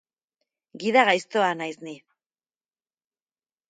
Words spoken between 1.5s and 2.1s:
naiz, ni!